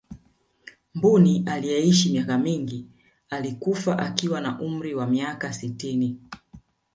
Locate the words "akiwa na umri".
3.99-4.95